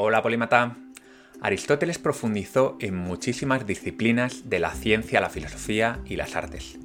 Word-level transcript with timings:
Hola 0.00 0.22
Polímata. 0.22 0.76
Aristóteles 1.40 1.98
profundizó 1.98 2.76
en 2.78 2.94
muchísimas 2.94 3.66
disciplinas 3.66 4.48
de 4.48 4.60
la 4.60 4.70
ciencia, 4.70 5.20
la 5.20 5.28
filosofía 5.28 5.98
y 6.06 6.14
las 6.14 6.36
artes. 6.36 6.78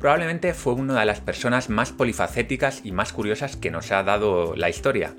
Probablemente 0.00 0.52
fue 0.52 0.72
una 0.72 0.98
de 0.98 1.06
las 1.06 1.20
personas 1.20 1.70
más 1.70 1.92
polifacéticas 1.92 2.80
y 2.82 2.90
más 2.90 3.12
curiosas 3.12 3.56
que 3.56 3.70
nos 3.70 3.92
ha 3.92 4.02
dado 4.02 4.56
la 4.56 4.68
historia. 4.68 5.14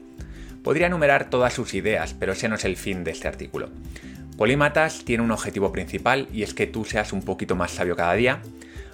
Podría 0.61 0.87
enumerar 0.87 1.29
todas 1.29 1.53
sus 1.53 1.73
ideas, 1.73 2.13
pero 2.13 2.33
ese 2.33 2.49
no 2.49 2.55
es 2.55 2.65
el 2.65 2.75
fin 2.75 3.05
de 3.05 3.11
este 3.11 3.29
artículo. 3.29 3.69
Polímatas 4.37 5.05
tiene 5.05 5.23
un 5.23 5.31
objetivo 5.31 5.71
principal 5.71 6.27
y 6.33 6.43
es 6.43 6.53
que 6.53 6.67
tú 6.67 6.83
seas 6.83 7.13
un 7.13 7.21
poquito 7.21 7.55
más 7.55 7.71
sabio 7.71 7.95
cada 7.95 8.15
día, 8.15 8.41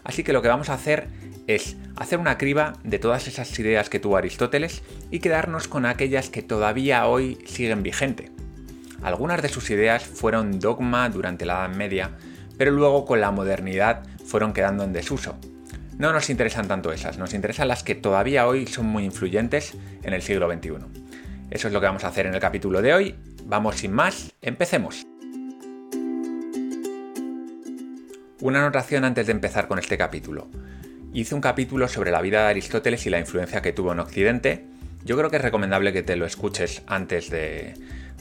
así 0.03 0.23
que 0.23 0.31
lo 0.31 0.43
que 0.43 0.49
vamos 0.49 0.69
a 0.69 0.75
hacer 0.75 1.07
es 1.47 1.75
hacer 1.95 2.19
una 2.19 2.37
criba 2.37 2.73
de 2.83 2.99
todas 2.99 3.27
esas 3.27 3.57
ideas 3.57 3.89
que 3.89 3.99
tuvo 3.99 4.15
Aristóteles 4.15 4.83
y 5.09 5.21
quedarnos 5.21 5.67
con 5.67 5.87
aquellas 5.87 6.29
que 6.29 6.43
todavía 6.43 7.07
hoy 7.07 7.39
siguen 7.47 7.81
vigente. 7.81 8.29
Algunas 9.03 9.41
de 9.41 9.49
sus 9.49 9.69
ideas 9.69 10.05
fueron 10.05 10.61
dogma 10.61 11.09
durante 11.09 11.45
la 11.45 11.65
Edad 11.65 11.75
Media, 11.75 12.11
pero 12.57 12.71
luego 12.71 13.05
con 13.05 13.19
la 13.19 13.31
modernidad 13.31 14.03
fueron 14.25 14.53
quedando 14.53 14.85
en 14.85 14.93
desuso. 14.93 15.35
No 15.97 16.13
nos 16.13 16.29
interesan 16.29 16.69
tanto 16.69 16.91
esas, 16.93 17.17
nos 17.17 17.33
interesan 17.33 17.67
las 17.67 17.83
que 17.83 17.95
todavía 17.95 18.47
hoy 18.47 18.65
son 18.65 18.85
muy 18.85 19.03
influyentes 19.03 19.73
en 20.03 20.13
el 20.13 20.21
siglo 20.21 20.49
XXI. 20.49 20.75
Eso 21.51 21.67
es 21.67 21.73
lo 21.73 21.81
que 21.81 21.85
vamos 21.85 22.05
a 22.05 22.07
hacer 22.07 22.27
en 22.27 22.33
el 22.33 22.39
capítulo 22.39 22.81
de 22.81 22.93
hoy. 22.93 23.15
Vamos 23.45 23.75
sin 23.75 23.91
más, 23.91 24.31
empecemos. 24.41 25.05
Una 28.39 28.59
anotación 28.59 29.03
antes 29.03 29.25
de 29.27 29.33
empezar 29.33 29.67
con 29.67 29.79
este 29.79 29.97
capítulo. 29.97 30.47
Hice 31.13 31.35
un 31.35 31.41
capítulo 31.41 31.89
sobre 31.89 32.11
la 32.11 32.21
vida 32.21 32.43
de 32.43 32.51
Aristóteles 32.51 33.05
y 33.05 33.09
la 33.09 33.19
influencia 33.19 33.61
que 33.61 33.73
tuvo 33.73 33.91
en 33.91 33.99
Occidente. 33.99 34.65
Yo 35.03 35.17
creo 35.17 35.29
que 35.29 35.35
es 35.35 35.41
recomendable 35.41 35.91
que 35.91 36.03
te 36.03 36.15
lo 36.15 36.25
escuches 36.25 36.81
antes 36.87 37.29
de, 37.29 37.73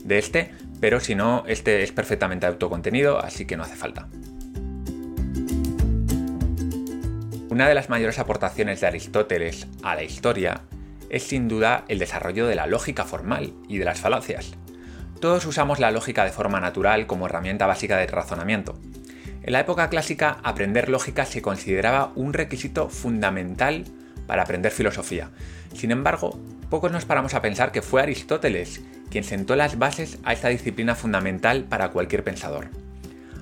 de 0.05 0.19
este, 0.19 0.51
pero 0.81 1.01
si 1.01 1.15
no, 1.15 1.45
este 1.47 1.83
es 1.83 1.93
perfectamente 1.93 2.47
autocontenido, 2.47 3.19
así 3.19 3.47
que 3.47 3.57
no 3.57 3.63
hace 3.63 3.77
falta. 3.77 4.09
Una 7.51 7.69
de 7.69 7.75
las 7.75 7.91
mayores 7.91 8.19
aportaciones 8.19 8.81
de 8.81 8.87
Aristóteles 8.87 9.67
a 9.83 9.95
la 9.95 10.03
historia 10.03 10.63
es 11.11 11.23
sin 11.25 11.49
duda 11.49 11.85
el 11.89 11.99
desarrollo 11.99 12.47
de 12.47 12.55
la 12.55 12.67
lógica 12.67 13.05
formal 13.05 13.53
y 13.69 13.77
de 13.79 13.85
las 13.85 14.01
falacias. 14.01 14.55
Todos 15.21 15.45
usamos 15.45 15.79
la 15.79 15.91
lógica 15.91 16.25
de 16.25 16.33
forma 16.33 16.61
natural 16.61 17.07
como 17.07 17.27
herramienta 17.27 17.67
básica 17.67 17.99
de 17.99 18.07
razonamiento. 18.07 18.79
En 19.43 19.53
la 19.53 19.61
época 19.61 19.91
clásica, 19.91 20.39
aprender 20.43 20.89
lógica 20.89 21.27
se 21.27 21.43
consideraba 21.43 22.13
un 22.17 22.33
requisito 22.33 22.89
fundamental 22.89 23.85
para 24.33 24.45
aprender 24.45 24.73
filosofía. 24.73 25.29
Sin 25.75 25.91
embargo, 25.91 26.41
pocos 26.71 26.91
nos 26.91 27.05
paramos 27.05 27.35
a 27.35 27.43
pensar 27.43 27.71
que 27.71 27.83
fue 27.83 28.01
Aristóteles 28.01 28.81
quien 29.11 29.25
sentó 29.25 29.57
las 29.57 29.79
bases 29.79 30.17
a 30.25 30.33
esta 30.33 30.49
disciplina 30.49 30.95
fundamental 30.95 31.65
para 31.65 31.91
cualquier 31.91 32.25
pensador. 32.25 32.69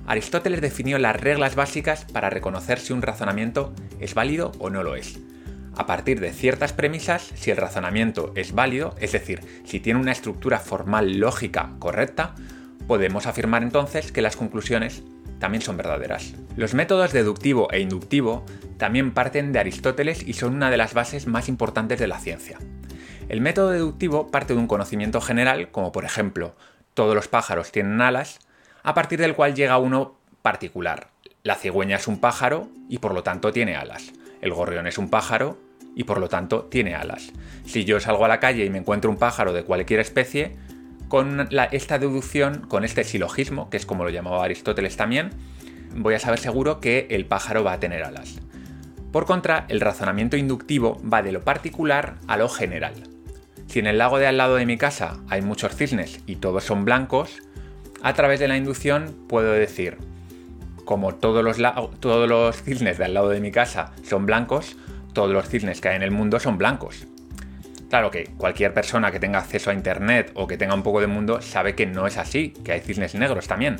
Aristóteles 0.05 0.59
definió 0.59 0.97
las 0.97 1.15
reglas 1.15 1.55
básicas 1.55 2.03
para 2.03 2.29
reconocer 2.29 2.77
si 2.77 2.91
un 2.91 3.01
razonamiento 3.01 3.73
es 4.01 4.15
válido 4.15 4.51
o 4.59 4.69
no 4.69 4.83
lo 4.83 4.97
es. 4.97 5.17
A 5.77 5.85
partir 5.85 6.19
de 6.19 6.33
ciertas 6.33 6.73
premisas, 6.73 7.31
si 7.35 7.51
el 7.51 7.55
razonamiento 7.55 8.33
es 8.35 8.51
válido, 8.51 8.93
es 8.99 9.13
decir, 9.13 9.39
si 9.63 9.79
tiene 9.79 10.01
una 10.01 10.11
estructura 10.11 10.59
formal 10.59 11.19
lógica 11.19 11.71
correcta, 11.79 12.35
podemos 12.85 13.27
afirmar 13.27 13.63
entonces 13.63 14.11
que 14.11 14.21
las 14.21 14.35
conclusiones 14.35 15.03
también 15.41 15.63
son 15.63 15.75
verdaderas. 15.75 16.33
Los 16.55 16.75
métodos 16.75 17.11
deductivo 17.11 17.67
e 17.71 17.79
inductivo 17.79 18.45
también 18.77 19.11
parten 19.11 19.51
de 19.51 19.59
Aristóteles 19.59 20.21
y 20.25 20.33
son 20.33 20.53
una 20.53 20.69
de 20.69 20.77
las 20.77 20.93
bases 20.93 21.25
más 21.25 21.49
importantes 21.49 21.99
de 21.99 22.07
la 22.07 22.19
ciencia. 22.19 22.59
El 23.27 23.41
método 23.41 23.71
deductivo 23.71 24.29
parte 24.29 24.53
de 24.53 24.59
un 24.59 24.67
conocimiento 24.67 25.19
general, 25.19 25.71
como 25.71 25.91
por 25.91 26.05
ejemplo, 26.05 26.55
todos 26.93 27.15
los 27.15 27.27
pájaros 27.27 27.71
tienen 27.71 28.01
alas, 28.01 28.39
a 28.83 28.93
partir 28.93 29.19
del 29.19 29.35
cual 29.35 29.55
llega 29.55 29.79
uno 29.79 30.15
particular. 30.43 31.07
La 31.43 31.55
cigüeña 31.55 31.95
es 31.95 32.07
un 32.07 32.19
pájaro 32.19 32.69
y 32.87 32.99
por 32.99 33.15
lo 33.15 33.23
tanto 33.23 33.51
tiene 33.51 33.75
alas. 33.75 34.13
El 34.41 34.53
gorrión 34.53 34.85
es 34.85 34.99
un 34.99 35.09
pájaro 35.09 35.57
y 35.95 36.03
por 36.03 36.19
lo 36.19 36.29
tanto 36.29 36.65
tiene 36.65 36.93
alas. 36.93 37.31
Si 37.65 37.83
yo 37.83 37.99
salgo 37.99 38.25
a 38.25 38.27
la 38.27 38.39
calle 38.39 38.63
y 38.63 38.69
me 38.69 38.77
encuentro 38.77 39.09
un 39.09 39.17
pájaro 39.17 39.53
de 39.53 39.63
cualquier 39.63 40.01
especie, 40.01 40.55
con 41.11 41.49
esta 41.71 41.99
deducción, 41.99 42.61
con 42.69 42.85
este 42.85 43.03
silogismo, 43.03 43.69
que 43.69 43.75
es 43.75 43.85
como 43.85 44.05
lo 44.05 44.09
llamaba 44.11 44.45
Aristóteles 44.45 44.95
también, 44.95 45.31
voy 45.93 46.13
a 46.13 46.19
saber 46.19 46.39
seguro 46.39 46.79
que 46.79 47.07
el 47.09 47.25
pájaro 47.25 47.65
va 47.65 47.73
a 47.73 47.79
tener 47.81 48.05
alas. 48.05 48.39
Por 49.11 49.25
contra, 49.25 49.65
el 49.67 49.81
razonamiento 49.81 50.37
inductivo 50.37 51.01
va 51.03 51.21
de 51.21 51.33
lo 51.33 51.43
particular 51.43 52.15
a 52.27 52.37
lo 52.37 52.47
general. 52.47 52.93
Si 53.67 53.79
en 53.79 53.87
el 53.87 53.97
lago 53.97 54.19
de 54.19 54.27
al 54.27 54.37
lado 54.37 54.55
de 54.55 54.65
mi 54.65 54.77
casa 54.77 55.17
hay 55.27 55.41
muchos 55.41 55.75
cisnes 55.75 56.21
y 56.27 56.37
todos 56.37 56.63
son 56.63 56.85
blancos, 56.85 57.39
a 58.01 58.13
través 58.13 58.39
de 58.39 58.47
la 58.47 58.55
inducción 58.55 59.13
puedo 59.27 59.51
decir, 59.51 59.97
como 60.85 61.15
todos 61.15 61.43
los, 61.43 61.57
todos 61.99 62.29
los 62.29 62.63
cisnes 62.63 62.97
de 62.97 63.03
al 63.03 63.15
lado 63.15 63.27
de 63.27 63.41
mi 63.41 63.51
casa 63.51 63.91
son 64.03 64.25
blancos, 64.25 64.77
todos 65.11 65.31
los 65.31 65.49
cisnes 65.49 65.81
que 65.81 65.89
hay 65.89 65.97
en 65.97 66.03
el 66.03 66.11
mundo 66.11 66.39
son 66.39 66.57
blancos. 66.57 67.05
Claro 67.91 68.09
que 68.09 68.29
cualquier 68.37 68.73
persona 68.73 69.11
que 69.11 69.19
tenga 69.19 69.39
acceso 69.39 69.69
a 69.69 69.73
Internet 69.73 70.31
o 70.35 70.47
que 70.47 70.55
tenga 70.55 70.73
un 70.73 70.81
poco 70.81 71.01
de 71.01 71.07
mundo 71.07 71.41
sabe 71.41 71.75
que 71.75 71.85
no 71.85 72.07
es 72.07 72.17
así, 72.17 72.53
que 72.63 72.71
hay 72.71 72.79
cisnes 72.79 73.15
negros 73.15 73.49
también. 73.49 73.75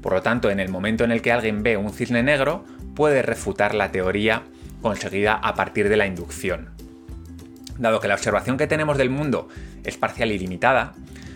Por 0.00 0.12
lo 0.12 0.22
tanto, 0.22 0.48
en 0.52 0.60
el 0.60 0.68
momento 0.68 1.02
en 1.02 1.10
el 1.10 1.22
que 1.22 1.32
alguien 1.32 1.64
ve 1.64 1.76
un 1.76 1.92
cisne 1.92 2.22
negro, 2.22 2.64
puede 2.94 3.20
refutar 3.20 3.74
la 3.74 3.90
teoría 3.90 4.44
conseguida 4.80 5.34
a 5.34 5.56
partir 5.56 5.88
de 5.88 5.96
la 5.96 6.06
inducción. 6.06 6.68
Dado 7.78 7.98
que 7.98 8.06
la 8.06 8.14
observación 8.14 8.58
que 8.58 8.68
tenemos 8.68 8.96
del 8.96 9.10
mundo 9.10 9.48
es 9.82 9.96
parcial 9.96 10.30
y 10.30 10.38
limitada, 10.38 10.94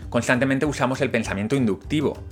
constantemente 0.08 0.64
usamos 0.64 1.00
el 1.00 1.10
pensamiento 1.10 1.56
inductivo. 1.56 2.22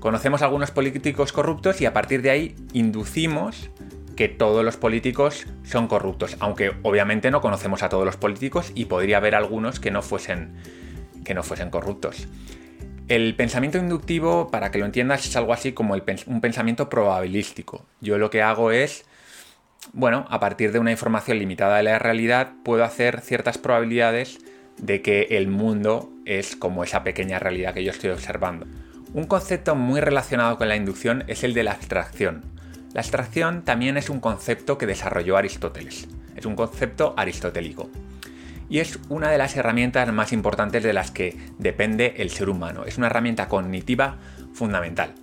Conocemos 0.00 0.42
algunos 0.42 0.70
políticos 0.70 1.32
corruptos 1.32 1.80
y 1.80 1.86
a 1.86 1.94
partir 1.94 2.20
de 2.20 2.28
ahí 2.28 2.56
inducimos 2.74 3.70
que 4.18 4.28
todos 4.28 4.64
los 4.64 4.76
políticos 4.76 5.46
son 5.62 5.86
corruptos, 5.86 6.36
aunque 6.40 6.72
obviamente 6.82 7.30
no 7.30 7.40
conocemos 7.40 7.84
a 7.84 7.88
todos 7.88 8.04
los 8.04 8.16
políticos 8.16 8.72
y 8.74 8.86
podría 8.86 9.18
haber 9.18 9.36
algunos 9.36 9.78
que 9.78 9.92
no 9.92 10.02
fuesen, 10.02 10.56
que 11.24 11.34
no 11.34 11.44
fuesen 11.44 11.70
corruptos. 11.70 12.26
El 13.06 13.36
pensamiento 13.36 13.78
inductivo, 13.78 14.50
para 14.50 14.72
que 14.72 14.80
lo 14.80 14.86
entiendas, 14.86 15.24
es 15.24 15.36
algo 15.36 15.52
así 15.52 15.70
como 15.70 15.94
un 15.94 16.40
pensamiento 16.40 16.88
probabilístico. 16.88 17.86
Yo 18.00 18.18
lo 18.18 18.28
que 18.28 18.42
hago 18.42 18.72
es 18.72 19.04
bueno, 19.92 20.26
a 20.30 20.40
partir 20.40 20.72
de 20.72 20.80
una 20.80 20.90
información 20.90 21.38
limitada 21.38 21.76
de 21.76 21.84
la 21.84 22.00
realidad, 22.00 22.54
puedo 22.64 22.82
hacer 22.82 23.20
ciertas 23.20 23.56
probabilidades 23.56 24.38
de 24.78 25.00
que 25.00 25.28
el 25.30 25.46
mundo 25.46 26.10
es 26.24 26.56
como 26.56 26.82
esa 26.82 27.04
pequeña 27.04 27.38
realidad 27.38 27.72
que 27.72 27.84
yo 27.84 27.92
estoy 27.92 28.10
observando. 28.10 28.66
Un 29.14 29.26
concepto 29.26 29.76
muy 29.76 30.00
relacionado 30.00 30.58
con 30.58 30.68
la 30.68 30.74
inducción 30.74 31.22
es 31.28 31.44
el 31.44 31.54
de 31.54 31.62
la 31.62 31.70
abstracción. 31.70 32.57
La 32.92 33.00
abstracción 33.00 33.62
también 33.62 33.96
es 33.96 34.08
un 34.08 34.20
concepto 34.20 34.78
que 34.78 34.86
desarrolló 34.86 35.36
Aristóteles, 35.36 36.08
es 36.34 36.46
un 36.46 36.56
concepto 36.56 37.14
aristotélico. 37.16 37.90
Y 38.70 38.80
es 38.80 38.98
una 39.08 39.30
de 39.30 39.38
las 39.38 39.56
herramientas 39.56 40.10
más 40.12 40.32
importantes 40.32 40.82
de 40.82 40.92
las 40.92 41.10
que 41.10 41.36
depende 41.58 42.14
el 42.18 42.30
ser 42.30 42.48
humano, 42.48 42.84
es 42.84 42.98
una 42.98 43.06
herramienta 43.08 43.48
cognitiva 43.48 44.18
fundamental. 44.52 45.14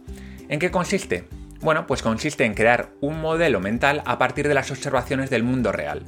¿En 0.47 0.59
qué 0.59 0.69
consiste? 0.71 1.27
Bueno, 1.61 1.87
pues 1.87 2.03
consiste 2.03 2.45
en 2.45 2.53
crear 2.53 2.91
un 3.01 3.19
modelo 3.19 3.59
mental 3.59 4.03
a 4.05 4.19
partir 4.19 4.47
de 4.47 4.53
las 4.53 4.69
observaciones 4.69 5.31
del 5.31 5.43
mundo 5.43 5.71
real. 5.71 6.03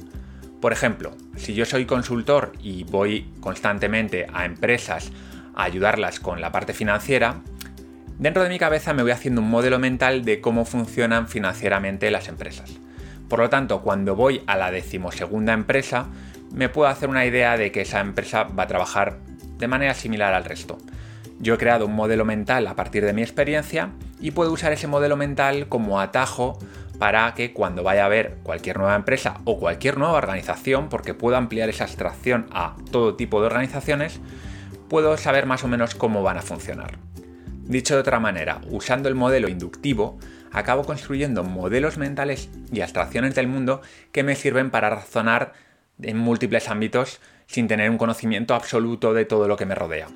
Por 0.60 0.72
ejemplo, 0.72 1.16
si 1.36 1.54
yo 1.54 1.64
soy 1.64 1.86
consultor 1.86 2.52
y 2.60 2.84
voy 2.84 3.32
constantemente 3.40 4.26
a 4.32 4.44
empresas 4.44 5.10
a 5.54 5.64
ayudarlas 5.64 6.20
con 6.20 6.40
la 6.40 6.52
parte 6.52 6.72
financiera, 6.72 7.40
dentro 8.18 8.42
de 8.42 8.48
mi 8.48 8.58
cabeza 8.58 8.92
me 8.92 9.02
voy 9.02 9.12
haciendo 9.12 9.40
un 9.40 9.50
modelo 9.50 9.78
mental 9.78 10.24
de 10.24 10.40
cómo 10.40 10.64
funcionan 10.64 11.28
financieramente 11.28 12.10
las 12.10 12.28
empresas. 12.28 12.78
Por 13.28 13.40
lo 13.40 13.50
tanto, 13.50 13.82
cuando 13.82 14.16
voy 14.16 14.42
a 14.46 14.56
la 14.56 14.70
decimosegunda 14.70 15.52
empresa, 15.52 16.06
me 16.52 16.68
puedo 16.68 16.88
hacer 16.88 17.08
una 17.08 17.26
idea 17.26 17.56
de 17.56 17.70
que 17.70 17.82
esa 17.82 18.00
empresa 18.00 18.44
va 18.44 18.64
a 18.64 18.68
trabajar 18.68 19.18
de 19.58 19.68
manera 19.68 19.94
similar 19.94 20.34
al 20.34 20.44
resto. 20.44 20.78
Yo 21.40 21.54
he 21.54 21.58
creado 21.58 21.86
un 21.86 21.94
modelo 21.94 22.24
mental 22.24 22.66
a 22.66 22.74
partir 22.74 23.04
de 23.04 23.12
mi 23.12 23.22
experiencia 23.22 23.90
y 24.20 24.32
puedo 24.32 24.52
usar 24.52 24.72
ese 24.72 24.86
modelo 24.86 25.16
mental 25.16 25.68
como 25.68 26.00
atajo 26.00 26.58
para 26.98 27.32
que 27.34 27.52
cuando 27.52 27.84
vaya 27.84 28.04
a 28.04 28.08
ver 28.08 28.38
cualquier 28.42 28.78
nueva 28.78 28.96
empresa 28.96 29.40
o 29.44 29.58
cualquier 29.58 29.98
nueva 29.98 30.14
organización, 30.14 30.88
porque 30.88 31.14
puedo 31.14 31.36
ampliar 31.36 31.68
esa 31.68 31.84
abstracción 31.84 32.48
a 32.50 32.74
todo 32.90 33.14
tipo 33.14 33.40
de 33.40 33.46
organizaciones, 33.46 34.20
puedo 34.88 35.16
saber 35.16 35.46
más 35.46 35.62
o 35.62 35.68
menos 35.68 35.94
cómo 35.94 36.24
van 36.24 36.38
a 36.38 36.42
funcionar. 36.42 36.98
Dicho 37.68 37.94
de 37.94 38.00
otra 38.00 38.18
manera, 38.18 38.62
usando 38.70 39.10
el 39.10 39.14
modelo 39.14 39.46
inductivo, 39.46 40.18
acabo 40.50 40.84
construyendo 40.84 41.44
modelos 41.44 41.98
mentales 41.98 42.48
y 42.72 42.80
abstracciones 42.80 43.34
del 43.34 43.46
mundo 43.46 43.82
que 44.10 44.22
me 44.22 44.36
sirven 44.36 44.70
para 44.70 44.88
razonar 44.88 45.52
en 46.00 46.16
múltiples 46.16 46.70
ámbitos 46.70 47.20
sin 47.46 47.68
tener 47.68 47.90
un 47.90 47.98
conocimiento 47.98 48.54
absoluto 48.54 49.12
de 49.12 49.26
todo 49.26 49.48
lo 49.48 49.58
que 49.58 49.66
me 49.66 49.74
rodea. 49.74 50.08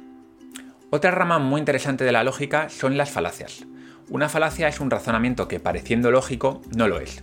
Otra 0.88 1.10
rama 1.10 1.38
muy 1.38 1.58
interesante 1.58 2.04
de 2.04 2.12
la 2.12 2.24
lógica 2.24 2.70
son 2.70 2.96
las 2.96 3.10
falacias. 3.10 3.66
Una 4.08 4.30
falacia 4.30 4.68
es 4.68 4.80
un 4.80 4.90
razonamiento 4.90 5.46
que, 5.46 5.60
pareciendo 5.60 6.10
lógico, 6.10 6.62
no 6.74 6.88
lo 6.88 7.00
es. 7.00 7.22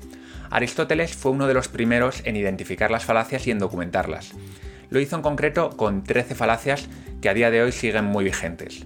Aristóteles 0.51 1.15
fue 1.15 1.31
uno 1.31 1.47
de 1.47 1.55
los 1.55 1.69
primeros 1.69 2.21
en 2.25 2.35
identificar 2.35 2.91
las 2.91 3.03
falacias 3.03 3.47
y 3.47 3.51
en 3.51 3.57
documentarlas. 3.57 4.33
Lo 4.91 4.99
hizo 4.99 5.15
en 5.15 5.23
concreto 5.23 5.71
con 5.71 6.03
13 6.03 6.35
falacias 6.35 6.87
que 7.19 7.29
a 7.29 7.33
día 7.33 7.49
de 7.49 7.63
hoy 7.63 7.71
siguen 7.71 8.05
muy 8.05 8.23
vigentes. 8.23 8.85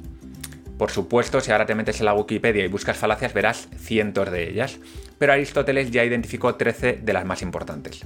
Por 0.78 0.92
supuesto, 0.92 1.40
si 1.40 1.52
ahora 1.52 1.66
te 1.66 1.76
metes 1.76 2.00
en 2.00 2.06
la 2.06 2.14
Wikipedia 2.14 2.66
y 2.66 2.68
buscas 2.68 2.98
falacias, 2.98 3.34
verás 3.34 3.70
cientos 3.78 4.32
de 4.32 4.50
ellas, 4.50 4.80
pero 5.18 5.34
Aristóteles 5.34 5.92
ya 5.92 6.04
identificó 6.04 6.56
13 6.56 7.00
de 7.02 7.14
las 7.14 7.26
más 7.26 7.42
importantes. 7.42 8.02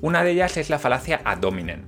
Una 0.00 0.22
de 0.24 0.30
ellas 0.30 0.56
es 0.56 0.70
la 0.70 0.78
falacia 0.78 1.20
ad 1.24 1.42
hominem. 1.44 1.82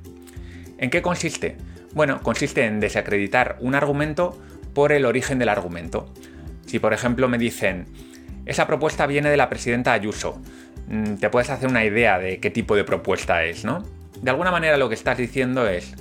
¿En 0.79 0.91
qué 0.91 1.01
consiste? 1.01 1.57
Bueno, 1.95 2.21
consiste 2.23 2.65
en 2.67 2.81
desacreditar 2.81 3.57
un 3.61 3.75
argumento 3.75 4.39
por 4.75 4.93
el 4.93 5.07
origen 5.07 5.39
del 5.39 5.49
argumento. 5.49 6.13
Si 6.67 6.79
por 6.79 6.93
ejemplo 6.93 7.29
me 7.29 7.39
dicen, 7.39 7.87
esa 8.45 8.67
propuesta 8.67 9.07
viene 9.07 9.31
de 9.31 9.37
la 9.37 9.49
presidenta 9.49 9.93
Ayuso, 9.93 10.41
mm, 10.89 11.15
te 11.15 11.31
puedes 11.31 11.51
hacer 11.51 11.69
una 11.69 11.85
idea 11.85 12.19
de 12.19 12.41
qué 12.41 12.51
tipo 12.51 12.75
de 12.75 12.85
propuesta 12.85 13.45
es, 13.45 13.65
¿no? 13.65 13.85
De 14.21 14.31
alguna 14.31 14.51
manera 14.51 14.77
lo 14.77 14.89
que 14.89 14.95
estás 14.95 15.17
diciendo 15.17 15.69
es, 15.69 15.95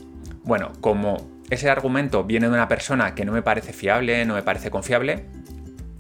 bueno, 0.44 0.72
como 0.82 1.31
ese 1.52 1.70
argumento 1.70 2.24
viene 2.24 2.48
de 2.48 2.54
una 2.54 2.70
persona 2.70 3.14
que 3.14 3.26
no 3.26 3.34
me 3.34 3.42
parece 3.42 3.74
fiable, 3.74 4.26
no 4.26 4.36
me 4.36 4.42
parece 4.42 4.72
confiable, 4.72 5.26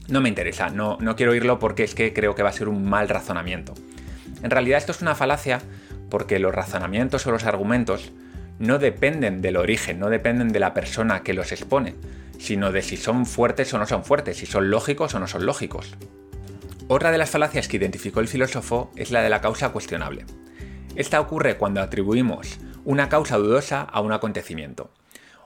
no 0.07 0.21
me 0.21 0.30
interesa, 0.30 0.69
no, 0.69 0.98
no 1.01 1.18
quiero 1.18 1.33
oírlo 1.33 1.59
porque 1.59 1.83
es 1.83 1.94
que 1.94 2.13
creo 2.13 2.36
que 2.36 2.42
va 2.42 2.50
a 2.50 2.53
ser 2.53 2.69
un 2.69 2.89
mal 2.89 3.09
razonamiento. 3.09 3.74
En 4.42 4.50
realidad 4.50 4.77
esto 4.77 4.94
es 4.94 5.01
una 5.01 5.13
falacia 5.13 5.62
porque 6.09 6.39
los 6.39 6.56
razonamientos 6.56 7.27
o 7.27 7.31
los 7.31 7.44
argumentos 7.44 8.13
no 8.59 8.80
dependen 8.80 9.42
del 9.42 9.57
origen, 9.57 10.00
no 10.00 10.09
dependen 10.09 10.53
de 10.53 10.62
la 10.62 10.74
persona 10.74 11.21
que 11.21 11.33
los 11.33 11.51
expone, 11.51 11.95
sino 12.39 12.71
de 12.71 12.81
si 12.81 12.95
son 12.95 13.25
fuertes 13.25 13.74
o 13.74 13.77
no 13.77 13.86
son 13.86 14.06
fuertes, 14.06 14.38
si 14.38 14.45
son 14.45 14.69
lógicos 14.69 15.13
o 15.15 15.19
no 15.19 15.27
son 15.27 15.45
lógicos. 15.45 15.98
Otra 16.88 17.12
de 17.12 17.18
las 17.18 17.30
falacias 17.30 17.68
que 17.68 17.75
identificó 17.75 18.21
el 18.21 18.30
filósofo 18.30 18.89
es 18.95 19.12
la 19.12 19.21
de 19.21 19.30
la 19.30 19.42
causa 19.42 19.69
cuestionable. 19.69 20.25
Esta 20.95 21.19
ocurre 21.19 21.57
cuando 21.57 21.81
atribuimos 21.81 22.57
una 22.86 23.09
causa 23.09 23.36
dudosa 23.36 23.81
a 23.81 24.00
un 24.00 24.13
acontecimiento, 24.13 24.92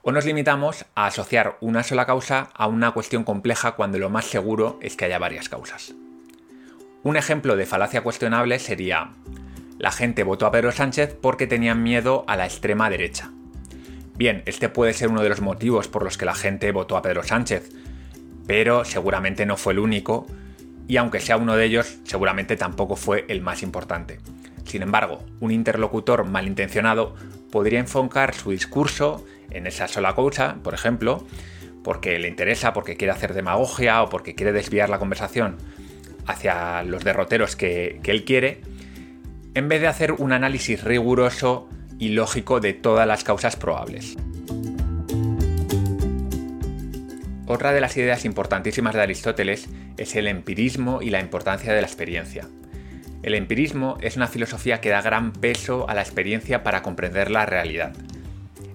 o 0.08 0.12
nos 0.12 0.24
limitamos 0.24 0.86
a 0.94 1.08
asociar 1.08 1.58
una 1.62 1.82
sola 1.82 2.06
causa 2.06 2.52
a 2.54 2.68
una 2.68 2.92
cuestión 2.92 3.24
compleja 3.24 3.72
cuando 3.72 3.98
lo 3.98 4.12
más 4.12 4.26
seguro 4.26 4.78
es 4.84 4.96
que 4.96 5.06
haya 5.06 5.18
varias 5.18 5.50
causas. 5.50 5.96
Un 7.02 7.18
ejemplo 7.18 7.56
de 7.56 7.66
falacia 7.66 8.02
cuestionable 8.02 8.60
sería, 8.60 9.10
la 9.80 9.92
gente 9.92 10.24
votó 10.24 10.46
a 10.46 10.52
Pedro 10.52 10.72
Sánchez 10.72 11.18
porque 11.20 11.48
tenían 11.48 11.82
miedo 11.82 12.24
a 12.28 12.38
la 12.38 12.46
extrema 12.46 12.88
derecha. 12.92 13.32
Bien, 14.16 14.44
este 14.46 14.70
puede 14.70 14.94
ser 14.94 15.10
uno 15.10 15.24
de 15.24 15.30
los 15.30 15.42
motivos 15.42 15.88
por 15.88 16.04
los 16.04 16.20
que 16.20 16.26
la 16.26 16.36
gente 16.36 16.72
votó 16.72 16.98
a 16.98 17.02
Pedro 17.02 17.24
Sánchez, 17.24 17.72
pero 18.46 18.86
seguramente 18.86 19.48
no 19.48 19.58
fue 19.58 19.74
el 19.74 19.80
único, 19.80 20.28
y 20.88 20.98
aunque 20.98 21.20
sea 21.20 21.38
uno 21.38 21.56
de 21.56 21.66
ellos, 21.66 21.98
seguramente 22.04 22.58
tampoco 22.58 22.96
fue 22.96 23.26
el 23.28 23.42
más 23.42 23.64
importante. 23.64 24.20
Sin 24.66 24.84
embargo, 24.84 25.26
un 25.40 25.50
interlocutor 25.50 26.26
malintencionado 26.26 27.16
podría 27.52 27.80
enfocar 27.80 28.36
su 28.36 28.52
discurso 28.52 29.26
en 29.52 29.68
esa 29.68 29.88
sola 29.88 30.16
causa, 30.16 30.58
por 30.64 30.74
ejemplo, 30.74 31.26
porque 31.84 32.20
le 32.20 32.28
interesa, 32.28 32.74
porque 32.74 32.96
quiere 32.98 33.14
hacer 33.14 33.34
demagogia 33.34 34.02
o 34.04 34.10
porque 34.10 34.36
quiere 34.36 34.52
desviar 34.52 34.90
la 34.90 35.00
conversación 35.00 35.58
hacia 36.26 36.84
los 36.84 37.04
derroteros 37.04 37.56
que, 37.56 38.00
que 38.04 38.12
él 38.12 38.26
quiere, 38.26 38.62
en 39.54 39.70
vez 39.70 39.82
de 39.82 39.88
hacer 39.88 40.12
un 40.14 40.34
análisis 40.34 40.84
riguroso 40.84 41.70
y 42.00 42.10
lógico 42.10 42.60
de 42.60 42.74
todas 42.74 43.08
las 43.08 43.24
causas 43.24 43.56
probables. 43.56 44.18
Otra 47.48 47.72
de 47.74 47.82
las 47.82 47.96
ideas 47.96 48.26
importantísimas 48.26 48.96
de 48.96 49.02
Aristóteles 49.02 49.70
es 49.98 50.16
el 50.16 50.28
empirismo 50.28 51.02
y 51.02 51.12
la 51.12 51.20
importancia 51.20 51.74
de 51.74 51.82
la 51.82 51.88
experiencia. 51.88 52.48
El 53.22 53.36
empirismo 53.36 53.98
es 54.02 54.18
una 54.18 54.28
filosofía 54.28 54.82
que 54.82 54.90
da 54.90 55.02
gran 55.02 55.32
peso 55.32 55.88
a 55.90 55.94
la 55.94 56.02
experiencia 56.02 56.64
para 56.64 56.82
comprender 56.82 57.30
la 57.30 57.46
realidad. 57.46 57.94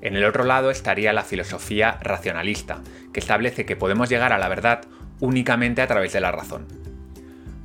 En 0.03 0.17
el 0.17 0.25
otro 0.25 0.45
lado 0.45 0.71
estaría 0.71 1.13
la 1.13 1.25
filosofía 1.25 1.99
racionalista, 2.03 2.81
que 3.13 3.21
establece 3.21 3.67
que 3.67 3.77
podemos 3.77 4.09
llegar 4.09 4.33
a 4.33 4.39
la 4.39 4.49
verdad 4.49 4.83
únicamente 5.21 5.83
a 5.83 5.87
través 5.87 6.13
de 6.13 6.21
la 6.21 6.33
razón. 6.33 6.67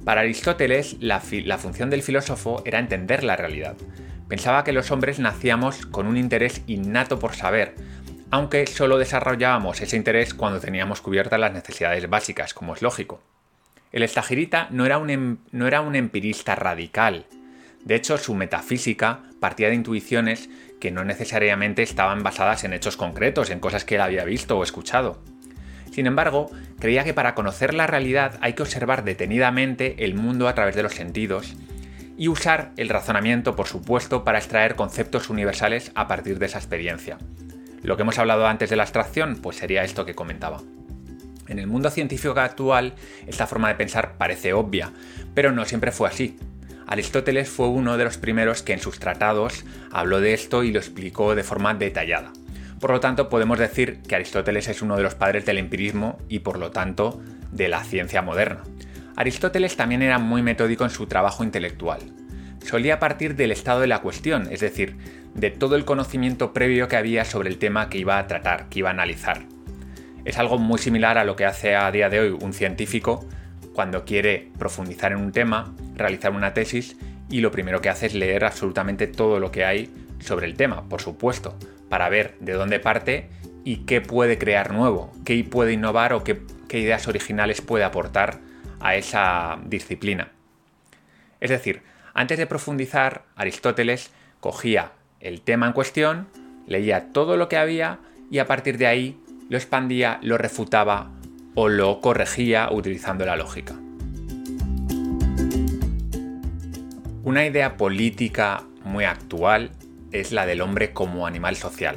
Para 0.05 0.21
Aristóteles, 0.21 0.97
la, 0.99 1.19
función 1.19 1.89
del 1.89 2.03
filósofo 2.03 2.61
era 2.63 2.77
entender 2.77 3.23
la 3.23 3.35
realidad. 3.35 3.75
Pensaba 4.27 4.63
que 4.63 4.71
los 4.71 4.91
hombres 4.91 5.17
nacíamos 5.17 5.87
con 5.87 6.05
un 6.05 6.17
interés 6.17 6.61
innato 6.67 7.17
por 7.17 7.33
saber, 7.33 7.73
aunque 8.29 8.67
solo 8.67 8.99
desarrollábamos 8.99 9.81
ese 9.81 9.97
interés 9.97 10.33
cuando 10.33 10.59
teníamos 10.59 11.01
cubiertas 11.01 11.39
las 11.39 11.53
necesidades 11.53 12.07
básicas, 12.07 12.53
como 12.53 12.75
es 12.75 12.83
lógico. 12.83 13.21
El 13.91 14.03
estagirita 14.03 14.67
no 14.69 14.85
era, 14.85 14.97
un, 14.99 15.09
em, 15.09 15.37
no 15.51 15.67
era 15.67 15.81
un 15.81 15.95
empirista 15.95 16.53
radical. 16.53 17.25
De 17.85 17.95
hecho, 17.95 18.17
su 18.17 18.33
metafísica 18.33 19.21
partía 19.39 19.69
de 19.69 19.75
intuiciones 19.75 20.49
que 20.79 20.91
no 20.91 21.05
necesariamente 21.05 21.83
estaban 21.83 22.23
basadas 22.23 22.63
en 22.63 22.73
hechos 22.73 22.97
concretos, 22.97 23.51
en 23.51 23.59
cosas 23.59 23.85
que 23.85 23.95
él 23.95 24.01
había 24.01 24.25
visto 24.25 24.57
o 24.57 24.63
escuchado. 24.63 25.21
Sin 25.91 26.07
embargo, 26.07 26.51
creía 26.79 27.03
que 27.03 27.13
para 27.13 27.35
conocer 27.35 27.73
la 27.73 27.87
realidad 27.87 28.37
hay 28.41 28.53
que 28.53 28.63
observar 28.63 29.03
detenidamente 29.03 30.03
el 30.03 30.15
mundo 30.15 30.47
a 30.47 30.55
través 30.55 30.75
de 30.75 30.83
los 30.83 30.93
sentidos 30.93 31.55
y 32.17 32.27
usar 32.27 32.71
el 32.75 32.89
razonamiento, 32.89 33.55
por 33.55 33.67
supuesto, 33.67 34.23
para 34.23 34.39
extraer 34.39 34.75
conceptos 34.75 35.29
universales 35.29 35.91
a 35.95 36.07
partir 36.07 36.39
de 36.39 36.47
esa 36.47 36.57
experiencia. 36.57 37.17
Lo 37.83 37.95
que 37.95 38.01
hemos 38.01 38.17
hablado 38.17 38.47
antes 38.47 38.69
de 38.69 38.75
la 38.75 38.83
abstracción, 38.83 39.37
pues 39.37 39.57
sería 39.57 39.83
esto 39.83 40.05
que 40.05 40.15
comentaba. 40.15 40.61
En 41.47 41.59
el 41.59 41.67
mundo 41.67 41.91
científico 41.91 42.39
actual, 42.39 42.95
esta 43.27 43.45
forma 43.45 43.67
de 43.67 43.75
pensar 43.75 44.17
parece 44.17 44.53
obvia, 44.53 44.91
pero 45.35 45.51
no 45.51 45.65
siempre 45.65 45.91
fue 45.91 46.09
así. 46.09 46.37
Aristóteles 46.87 47.49
fue 47.49 47.67
uno 47.67 47.97
de 47.97 48.03
los 48.03 48.17
primeros 48.17 48.61
que 48.61 48.73
en 48.73 48.79
sus 48.79 48.99
tratados 48.99 49.65
habló 49.91 50.21
de 50.21 50.33
esto 50.33 50.63
y 50.63 50.71
lo 50.71 50.79
explicó 50.79 51.33
de 51.33 51.43
forma 51.43 51.73
detallada. 51.73 52.31
Por 52.79 52.91
lo 52.91 52.99
tanto, 52.99 53.29
podemos 53.29 53.57
decir 53.57 54.01
que 54.07 54.15
Aristóteles 54.15 54.67
es 54.67 54.81
uno 54.81 54.95
de 54.95 55.03
los 55.03 55.15
padres 55.15 55.45
del 55.45 55.57
empirismo 55.57 56.19
y 56.29 56.39
por 56.39 56.59
lo 56.59 56.71
tanto 56.71 57.21
de 57.51 57.69
la 57.69 57.83
ciencia 57.83 58.21
moderna. 58.21 58.61
Aristóteles 59.15 59.75
también 59.77 60.01
era 60.01 60.19
muy 60.19 60.43
metódico 60.43 60.83
en 60.83 60.89
su 60.89 61.07
trabajo 61.07 61.43
intelectual. 61.43 62.01
Solía 62.63 62.99
partir 62.99 63.35
del 63.35 63.51
estado 63.51 63.79
de 63.79 63.87
la 63.87 64.01
cuestión, 64.01 64.47
es 64.51 64.59
decir, 64.59 64.97
de 65.33 65.51
todo 65.51 65.75
el 65.75 65.85
conocimiento 65.85 66.53
previo 66.53 66.87
que 66.87 66.97
había 66.97 67.25
sobre 67.25 67.49
el 67.49 67.57
tema 67.57 67.89
que 67.89 67.97
iba 67.97 68.19
a 68.19 68.27
tratar, 68.27 68.69
que 68.69 68.79
iba 68.79 68.89
a 68.89 68.93
analizar. 68.93 69.43
Es 70.25 70.37
algo 70.37 70.57
muy 70.57 70.79
similar 70.79 71.17
a 71.17 71.23
lo 71.23 71.35
que 71.35 71.45
hace 71.45 71.75
a 71.75 71.89
día 71.91 72.09
de 72.09 72.19
hoy 72.19 72.37
un 72.39 72.53
científico 72.53 73.25
cuando 73.73 74.05
quiere 74.05 74.51
profundizar 74.57 75.11
en 75.11 75.19
un 75.19 75.31
tema, 75.31 75.73
realizar 75.95 76.31
una 76.31 76.53
tesis 76.53 76.97
y 77.29 77.41
lo 77.41 77.51
primero 77.51 77.81
que 77.81 77.89
hace 77.89 78.05
es 78.07 78.13
leer 78.13 78.45
absolutamente 78.45 79.07
todo 79.07 79.39
lo 79.39 79.51
que 79.51 79.65
hay 79.65 79.91
sobre 80.19 80.45
el 80.45 80.55
tema, 80.55 80.87
por 80.87 81.01
supuesto, 81.01 81.57
para 81.89 82.09
ver 82.09 82.35
de 82.39 82.53
dónde 82.53 82.79
parte 82.79 83.29
y 83.63 83.77
qué 83.85 84.01
puede 84.01 84.37
crear 84.37 84.73
nuevo, 84.73 85.11
qué 85.25 85.43
puede 85.43 85.73
innovar 85.73 86.13
o 86.13 86.23
qué, 86.23 86.41
ideas 86.71 87.07
originales 87.07 87.61
puede 87.61 87.85
aportar 87.85 88.39
a 88.81 88.97
esa 88.97 89.57
disciplina. 89.65 90.33
Es 91.39 91.49
decir, 91.49 91.83
antes 92.13 92.37
de 92.37 92.47
profundizar, 92.47 93.23
Aristóteles 93.37 94.11
cogía 94.41 94.91
el 95.21 95.39
tema 95.39 95.67
en 95.67 95.73
cuestión, 95.73 96.27
leía 96.67 97.13
todo 97.13 97.37
lo 97.37 97.47
que 97.47 97.55
había 97.55 97.99
y 98.29 98.39
a 98.39 98.45
partir 98.45 98.77
de 98.77 98.87
ahí 98.87 99.17
lo 99.49 99.55
expandía, 99.57 100.19
lo 100.21 100.37
refutaba 100.37 101.11
o 101.55 101.69
lo 101.69 102.01
corregía 102.01 102.69
utilizando 102.71 103.25
la 103.25 103.37
lógica. 103.37 103.75
Una 107.25 107.43
idea 107.43 107.75
política 107.75 108.65
muy 108.83 109.03
actual 109.03 109.71
es 110.11 110.31
la 110.31 110.45
del 110.45 110.61
hombre 110.61 110.93
como 110.93 111.25
animal 111.25 111.55
social. 111.55 111.95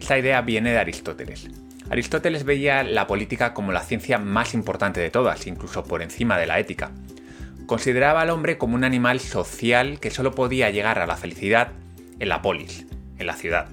Esta 0.00 0.18
idea 0.18 0.40
viene 0.40 0.72
de 0.72 0.78
Aristóteles. 0.78 1.50
Aristóteles 1.90 2.44
veía 2.44 2.82
la 2.82 3.06
política 3.06 3.52
como 3.52 3.70
la 3.70 3.82
ciencia 3.82 4.16
más 4.16 4.54
importante 4.54 4.98
de 4.98 5.10
todas, 5.10 5.46
incluso 5.46 5.84
por 5.84 6.00
encima 6.00 6.38
de 6.38 6.46
la 6.46 6.58
ética. 6.58 6.90
Consideraba 7.66 8.22
al 8.22 8.30
hombre 8.30 8.56
como 8.56 8.74
un 8.74 8.84
animal 8.84 9.20
social 9.20 10.00
que 10.00 10.10
solo 10.10 10.34
podía 10.34 10.70
llegar 10.70 10.98
a 10.98 11.06
la 11.06 11.16
felicidad 11.18 11.72
en 12.18 12.30
la 12.30 12.40
polis, 12.40 12.86
en 13.18 13.26
la 13.26 13.36
ciudad. 13.36 13.68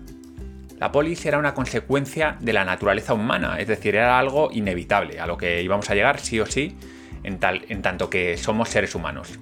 La 0.79 0.91
polis 0.91 1.25
era 1.25 1.39
una 1.39 1.53
consecuencia 1.53 2.35
de 2.41 2.51
la 2.51 2.65
naturaleza 2.65 3.13
humana, 3.13 3.57
es 3.57 3.69
decir, 3.69 3.95
era 3.95 4.19
algo 4.19 4.49
inevitable, 4.51 5.21
a 5.21 5.27
lo 5.27 5.37
que 5.37 5.63
íbamos 5.63 5.89
a 5.89 5.95
llegar 5.95 6.19
sí 6.19 6.41
o 6.41 6.45
sí, 6.45 6.75
en, 7.23 7.39
en 7.41 7.81
tanto 7.81 8.09
que 8.09 8.35
somos 8.35 8.67
seres 8.67 8.95
humanos. 8.95 9.39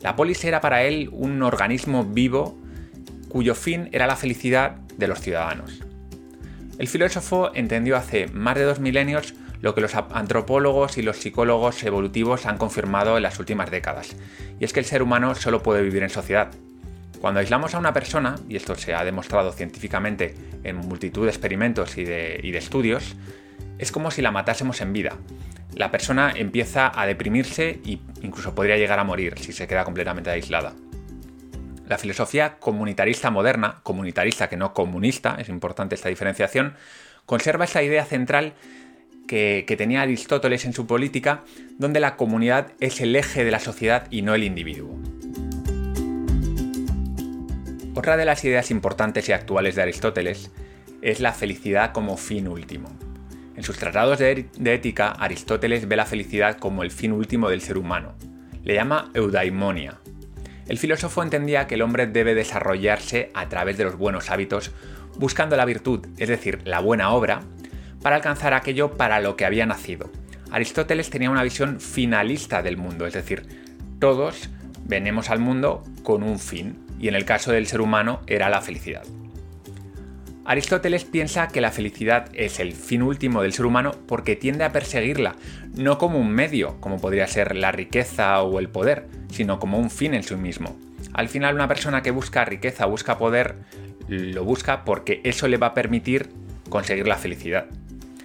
La 0.00 0.16
polis 0.16 0.44
era 0.44 0.60
para 0.60 0.82
él 0.84 1.08
un 1.12 1.42
organismo 1.42 2.04
vivo 2.04 2.58
cuyo 3.28 3.54
fin 3.54 3.88
era 3.92 4.06
la 4.06 4.16
felicidad 4.16 4.76
de 4.96 5.06
los 5.06 5.20
ciudadanos. 5.20 5.80
El 6.78 6.88
filósofo 6.88 7.50
entendió 7.54 7.96
hace 7.96 8.26
más 8.28 8.56
de 8.56 8.64
dos 8.64 8.80
milenios 8.80 9.34
lo 9.60 9.74
que 9.74 9.82
los 9.82 9.94
antropólogos 9.94 10.96
y 10.96 11.02
los 11.02 11.18
psicólogos 11.18 11.82
evolutivos 11.82 12.46
han 12.46 12.56
confirmado 12.56 13.18
en 13.18 13.22
las 13.22 13.38
últimas 13.38 13.70
décadas, 13.70 14.16
y 14.58 14.64
es 14.64 14.72
que 14.72 14.80
el 14.80 14.86
ser 14.86 15.02
humano 15.02 15.34
solo 15.34 15.62
puede 15.62 15.82
vivir 15.82 16.02
en 16.02 16.08
sociedad. 16.08 16.50
Cuando 17.20 17.40
aislamos 17.40 17.74
a 17.74 17.78
una 17.78 17.92
persona, 17.92 18.36
y 18.48 18.56
esto 18.56 18.74
se 18.76 18.94
ha 18.94 19.04
demostrado 19.04 19.52
científicamente 19.52 20.34
en 20.64 20.76
multitud 20.76 21.24
de 21.24 21.28
experimentos 21.28 21.98
y 21.98 22.04
de, 22.04 22.40
y 22.42 22.50
de 22.50 22.58
estudios, 22.58 23.14
es 23.80 23.92
como 23.92 24.10
si 24.10 24.20
la 24.20 24.30
matásemos 24.30 24.80
en 24.82 24.92
vida. 24.92 25.16
La 25.74 25.90
persona 25.90 26.32
empieza 26.36 26.92
a 26.94 27.06
deprimirse 27.06 27.80
e 27.86 27.98
incluso 28.20 28.54
podría 28.54 28.76
llegar 28.76 28.98
a 28.98 29.04
morir 29.04 29.38
si 29.38 29.52
se 29.52 29.66
queda 29.66 29.84
completamente 29.84 30.30
aislada. 30.30 30.74
La 31.88 31.96
filosofía 31.96 32.58
comunitarista 32.58 33.30
moderna, 33.30 33.80
comunitarista 33.82 34.48
que 34.48 34.58
no 34.58 34.74
comunista, 34.74 35.36
es 35.40 35.48
importante 35.48 35.94
esta 35.94 36.10
diferenciación, 36.10 36.74
conserva 37.24 37.64
esa 37.64 37.82
idea 37.82 38.04
central 38.04 38.52
que, 39.26 39.64
que 39.66 39.76
tenía 39.76 40.02
Aristóteles 40.02 40.66
en 40.66 40.74
su 40.74 40.86
política, 40.86 41.42
donde 41.78 42.00
la 42.00 42.16
comunidad 42.16 42.72
es 42.80 43.00
el 43.00 43.16
eje 43.16 43.44
de 43.44 43.50
la 43.50 43.60
sociedad 43.60 44.06
y 44.10 44.22
no 44.22 44.34
el 44.34 44.44
individuo. 44.44 44.94
Otra 47.94 48.16
de 48.16 48.24
las 48.24 48.44
ideas 48.44 48.70
importantes 48.70 49.28
y 49.28 49.32
actuales 49.32 49.74
de 49.74 49.82
Aristóteles 49.82 50.50
es 51.00 51.20
la 51.20 51.32
felicidad 51.32 51.92
como 51.92 52.16
fin 52.16 52.46
último. 52.46 53.09
En 53.60 53.64
sus 53.64 53.76
tratados 53.76 54.18
de, 54.18 54.48
ética, 54.64 55.10
Aristóteles 55.10 55.86
ve 55.86 55.94
la 55.94 56.06
felicidad 56.06 56.56
como 56.56 56.82
el 56.82 56.90
fin 56.90 57.12
último 57.12 57.50
del 57.50 57.60
ser 57.60 57.76
humano. 57.76 58.14
Le 58.64 58.72
llama 58.72 59.10
eudaimonia. 59.12 60.00
El 60.66 60.78
filósofo 60.78 61.22
entendía 61.22 61.66
que 61.66 61.74
el 61.74 61.82
hombre 61.82 62.06
debe 62.06 62.34
desarrollarse 62.34 63.30
a 63.34 63.50
través 63.50 63.76
de 63.76 63.84
los 63.84 63.98
buenos 63.98 64.30
hábitos, 64.30 64.72
buscando 65.18 65.58
la 65.58 65.66
virtud, 65.66 66.06
es 66.16 66.30
decir, 66.30 66.60
la 66.64 66.80
buena 66.80 67.10
obra, 67.10 67.42
para 68.00 68.16
alcanzar 68.16 68.54
aquello 68.54 68.96
para 68.96 69.20
lo 69.20 69.36
que 69.36 69.44
había 69.44 69.66
nacido. 69.66 70.10
Aristóteles 70.50 71.10
tenía 71.10 71.28
una 71.28 71.42
visión 71.42 71.82
finalista 71.82 72.62
del 72.62 72.78
mundo, 72.78 73.06
es 73.06 73.12
decir, 73.12 73.42
todos 73.98 74.48
venimos 74.86 75.28
al 75.28 75.40
mundo 75.40 75.84
con 76.02 76.22
un 76.22 76.38
fin, 76.38 76.78
y 76.98 77.08
en 77.08 77.14
el 77.14 77.26
caso 77.26 77.52
del 77.52 77.66
ser 77.66 77.82
humano 77.82 78.22
era 78.26 78.48
la 78.48 78.62
felicidad. 78.62 79.02
Aristóteles 80.44 81.04
piensa 81.04 81.48
que 81.48 81.60
la 81.60 81.70
felicidad 81.70 82.28
es 82.32 82.60
el 82.60 82.72
fin 82.72 83.02
último 83.02 83.42
del 83.42 83.52
ser 83.52 83.66
humano 83.66 83.92
porque 84.06 84.36
tiende 84.36 84.64
a 84.64 84.72
perseguirla, 84.72 85.36
no 85.74 85.98
como 85.98 86.18
un 86.18 86.30
medio, 86.32 86.80
como 86.80 86.98
podría 86.98 87.26
ser 87.26 87.54
la 87.56 87.72
riqueza 87.72 88.42
o 88.42 88.58
el 88.58 88.68
poder, 88.68 89.06
sino 89.30 89.58
como 89.58 89.78
un 89.78 89.90
fin 89.90 90.14
en 90.14 90.22
sí 90.22 90.34
mismo. 90.36 90.76
Al 91.12 91.28
final 91.28 91.54
una 91.54 91.68
persona 91.68 92.02
que 92.02 92.10
busca 92.10 92.44
riqueza, 92.44 92.86
busca 92.86 93.18
poder, 93.18 93.56
lo 94.08 94.44
busca 94.44 94.84
porque 94.84 95.20
eso 95.24 95.46
le 95.46 95.58
va 95.58 95.68
a 95.68 95.74
permitir 95.74 96.30
conseguir 96.68 97.06
la 97.06 97.16
felicidad. 97.16 97.66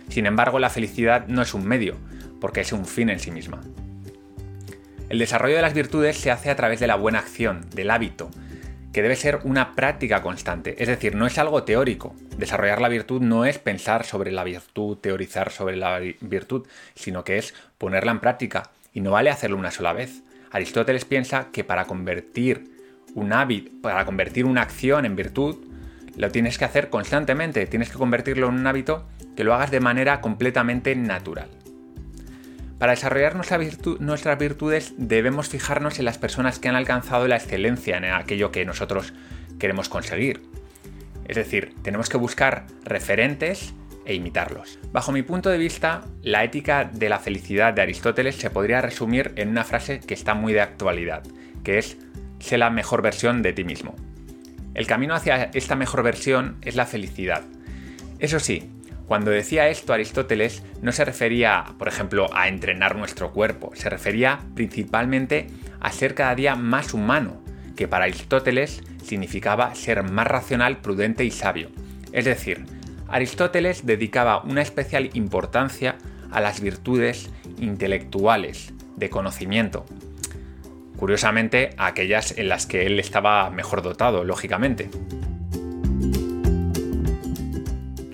Sin 0.07 0.25
embargo, 0.25 0.59
la 0.59 0.69
felicidad 0.69 1.27
no 1.27 1.41
es 1.41 1.53
un 1.53 1.67
medio, 1.67 1.95
porque 2.39 2.61
es 2.61 2.71
un 2.71 2.85
fin 2.85 3.09
en 3.09 3.19
sí 3.19 3.31
misma. 3.31 3.61
El 5.09 5.19
desarrollo 5.19 5.55
de 5.55 5.61
las 5.61 5.73
virtudes 5.73 6.17
se 6.17 6.31
hace 6.31 6.49
a 6.49 6.55
través 6.55 6.79
de 6.79 6.87
la 6.87 6.95
buena 6.95 7.19
acción, 7.19 7.65
del 7.73 7.91
hábito, 7.91 8.29
que 8.95 9.01
debe 9.01 9.17
ser 9.17 9.41
una 9.43 9.75
práctica 9.75 10.21
constante, 10.21 10.81
es 10.81 10.87
decir, 10.87 11.15
no 11.15 11.27
es 11.27 11.37
algo 11.37 11.63
teórico. 11.63 12.15
Desarrollar 12.37 12.79
la 12.79 12.87
virtud 12.87 13.21
no 13.21 13.43
es 13.43 13.59
pensar 13.59 14.05
sobre 14.05 14.31
la 14.31 14.45
virtud, 14.45 14.99
teorizar 14.99 15.51
sobre 15.51 15.75
la 15.75 15.99
virtud, 16.21 16.65
sino 16.93 17.25
que 17.25 17.37
es 17.37 17.53
ponerla 17.77 18.13
en 18.13 18.21
práctica, 18.21 18.71
y 18.93 19.01
no 19.01 19.11
vale 19.11 19.29
hacerlo 19.29 19.57
una 19.57 19.71
sola 19.71 19.91
vez. 19.91 20.23
Aristóteles 20.49 21.03
piensa 21.03 21.47
que 21.51 21.65
para 21.65 21.83
convertir 21.87 22.71
un 23.15 23.33
hábito, 23.33 23.69
para 23.81 24.05
convertir 24.05 24.45
una 24.45 24.61
acción 24.61 25.03
en 25.03 25.17
virtud, 25.17 25.57
lo 26.15 26.31
tienes 26.31 26.57
que 26.57 26.63
hacer 26.63 26.89
constantemente, 26.89 27.67
tienes 27.67 27.89
que 27.89 27.97
convertirlo 27.97 28.47
en 28.47 28.53
un 28.53 28.65
hábito 28.65 29.09
que 29.35 29.43
lo 29.43 29.53
hagas 29.53 29.71
de 29.71 29.81
manera 29.81 30.21
completamente 30.21 30.95
natural. 30.95 31.49
Para 32.79 32.91
desarrollar 32.91 33.35
nuestras 33.35 34.39
virtudes 34.39 34.93
debemos 34.97 35.47
fijarnos 35.47 35.97
en 35.99 36.05
las 36.05 36.17
personas 36.17 36.59
que 36.59 36.67
han 36.67 36.75
alcanzado 36.75 37.27
la 37.27 37.37
excelencia 37.37 37.97
en 37.97 38.05
aquello 38.05 38.51
que 38.51 38.65
nosotros 38.65 39.13
queremos 39.59 39.87
conseguir. 39.87 40.41
Es 41.25 41.37
decir, 41.37 41.73
tenemos 41.81 42.09
que 42.09 42.17
buscar 42.17 42.65
referentes 42.83 43.73
e 44.05 44.13
imitarlos. 44.13 44.77
Bajo 44.91 45.11
mi 45.11 45.23
punto 45.23 45.49
de 45.49 45.57
vista, 45.57 46.03
la 46.21 46.43
ética 46.43 46.83
de 46.83 47.09
la 47.09 47.19
felicidad 47.19 47.73
de 47.73 47.81
Aristóteles 47.81 48.35
se 48.35 48.49
podría 48.49 48.81
resumir 48.81 49.31
en 49.35 49.49
una 49.49 49.63
frase 49.63 49.99
que 49.99 50.13
está 50.13 50.35
muy 50.35 50.53
de 50.53 50.61
actualidad, 50.61 51.23
que 51.63 51.79
es 51.79 51.97
sé 52.39 52.57
la 52.57 52.69
mejor 52.69 53.01
versión 53.01 53.41
de 53.41 53.53
ti 53.53 53.63
mismo. 53.63 53.95
El 54.75 54.85
camino 54.85 55.15
hacia 55.15 55.45
esta 55.53 55.75
mejor 55.75 56.03
versión 56.03 56.57
es 56.61 56.75
la 56.75 56.85
felicidad. 56.85 57.41
Eso 58.19 58.39
sí, 58.39 58.69
cuando 59.07 59.31
decía 59.31 59.69
esto 59.69 59.93
Aristóteles 59.93 60.63
no 60.81 60.91
se 60.91 61.05
refería, 61.05 61.65
por 61.77 61.87
ejemplo, 61.87 62.27
a 62.33 62.47
entrenar 62.47 62.95
nuestro 62.95 63.31
cuerpo, 63.31 63.71
se 63.75 63.89
refería 63.89 64.39
principalmente 64.55 65.47
a 65.79 65.91
ser 65.91 66.15
cada 66.15 66.33
día 66.33 66.55
más 66.55 66.93
humano, 66.93 67.41
que 67.75 67.87
para 67.87 68.05
Aristóteles 68.05 68.81
significaba 69.03 69.75
ser 69.75 70.03
más 70.03 70.27
racional, 70.27 70.77
prudente 70.77 71.23
y 71.23 71.31
sabio. 71.31 71.69
Es 72.11 72.25
decir, 72.25 72.65
Aristóteles 73.07 73.85
dedicaba 73.85 74.41
una 74.41 74.61
especial 74.61 75.11
importancia 75.13 75.97
a 76.31 76.41
las 76.41 76.59
virtudes 76.59 77.29
intelectuales, 77.59 78.73
de 78.95 79.09
conocimiento. 79.09 79.85
Curiosamente, 80.97 81.71
a 81.77 81.87
aquellas 81.87 82.37
en 82.37 82.49
las 82.49 82.65
que 82.65 82.85
él 82.85 82.99
estaba 82.99 83.49
mejor 83.49 83.81
dotado, 83.81 84.23
lógicamente. 84.23 84.89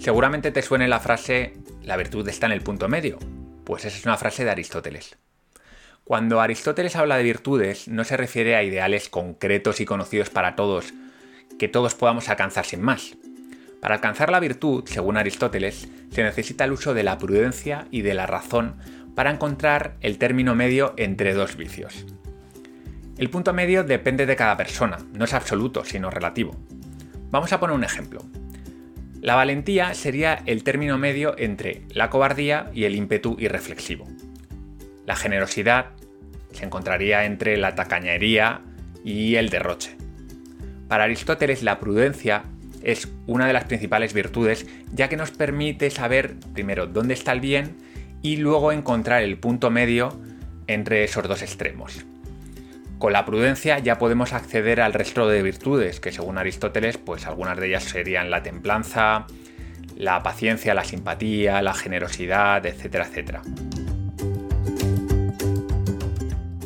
Seguramente 0.01 0.49
te 0.49 0.63
suene 0.63 0.87
la 0.87 0.99
frase 0.99 1.53
la 1.83 1.95
virtud 1.95 2.27
está 2.27 2.47
en 2.47 2.53
el 2.53 2.61
punto 2.61 2.87
medio. 2.87 3.19
Pues 3.63 3.85
esa 3.85 3.95
es 3.95 4.03
una 4.03 4.17
frase 4.17 4.43
de 4.43 4.49
Aristóteles. 4.49 5.15
Cuando 6.03 6.41
Aristóteles 6.41 6.95
habla 6.95 7.17
de 7.17 7.23
virtudes, 7.23 7.87
no 7.87 8.03
se 8.03 8.17
refiere 8.17 8.55
a 8.55 8.63
ideales 8.63 9.09
concretos 9.09 9.79
y 9.79 9.85
conocidos 9.85 10.31
para 10.31 10.55
todos, 10.55 10.91
que 11.59 11.67
todos 11.67 11.93
podamos 11.93 12.29
alcanzar 12.29 12.65
sin 12.65 12.81
más. 12.81 13.15
Para 13.79 13.93
alcanzar 13.93 14.31
la 14.31 14.39
virtud, 14.39 14.85
según 14.87 15.17
Aristóteles, 15.17 15.87
se 16.09 16.23
necesita 16.23 16.63
el 16.63 16.71
uso 16.71 16.95
de 16.95 17.03
la 17.03 17.19
prudencia 17.19 17.87
y 17.91 18.01
de 18.01 18.15
la 18.15 18.25
razón 18.25 18.77
para 19.13 19.29
encontrar 19.29 19.97
el 20.01 20.17
término 20.17 20.55
medio 20.55 20.95
entre 20.97 21.35
dos 21.35 21.57
vicios. 21.57 22.07
El 23.19 23.29
punto 23.29 23.53
medio 23.53 23.83
depende 23.83 24.25
de 24.25 24.35
cada 24.35 24.57
persona, 24.57 24.97
no 25.13 25.25
es 25.25 25.33
absoluto, 25.35 25.85
sino 25.85 26.09
relativo. 26.09 26.57
Vamos 27.29 27.53
a 27.53 27.59
poner 27.59 27.75
un 27.75 27.83
ejemplo. 27.83 28.25
La 29.21 29.35
valentía 29.35 29.93
sería 29.93 30.41
el 30.47 30.63
término 30.63 30.97
medio 30.97 31.35
entre 31.37 31.83
la 31.93 32.09
cobardía 32.09 32.71
y 32.73 32.85
el 32.85 32.95
ímpetu 32.95 33.37
irreflexivo. 33.39 34.07
La 35.05 35.15
generosidad 35.15 35.91
se 36.51 36.65
encontraría 36.65 37.25
entre 37.25 37.55
la 37.57 37.75
tacañería 37.75 38.61
y 39.05 39.35
el 39.35 39.49
derroche. 39.49 39.95
Para 40.87 41.03
Aristóteles 41.03 41.61
la 41.61 41.79
prudencia 41.79 42.43
es 42.81 43.09
una 43.27 43.45
de 43.45 43.53
las 43.53 43.65
principales 43.65 44.13
virtudes 44.13 44.65
ya 44.91 45.07
que 45.07 45.17
nos 45.17 45.29
permite 45.29 45.91
saber 45.91 46.35
primero 46.53 46.87
dónde 46.87 47.13
está 47.13 47.31
el 47.31 47.41
bien 47.41 47.77
y 48.23 48.37
luego 48.37 48.71
encontrar 48.71 49.21
el 49.21 49.37
punto 49.37 49.69
medio 49.69 50.19
entre 50.65 51.03
esos 51.03 51.27
dos 51.27 51.43
extremos. 51.43 52.05
Con 53.01 53.13
la 53.13 53.25
prudencia 53.25 53.79
ya 53.79 53.97
podemos 53.97 54.31
acceder 54.31 54.79
al 54.79 54.93
resto 54.93 55.27
de 55.27 55.41
virtudes, 55.41 55.99
que 55.99 56.11
según 56.11 56.37
Aristóteles, 56.37 56.99
pues 56.99 57.25
algunas 57.25 57.57
de 57.57 57.69
ellas 57.69 57.83
serían 57.83 58.29
la 58.29 58.43
templanza, 58.43 59.25
la 59.95 60.21
paciencia, 60.21 60.75
la 60.75 60.83
simpatía, 60.83 61.63
la 61.63 61.73
generosidad, 61.73 62.63
etcétera, 62.63 63.07
etcétera. 63.07 63.41